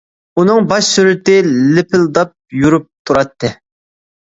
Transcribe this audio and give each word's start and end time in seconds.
ئۇنىڭ 0.43 0.69
باش 0.71 0.89
سۈرىتى 0.93 1.35
لىپىلداپ 1.51 2.33
يورۇپ 2.65 2.91
تۇراتتى. 3.05 3.55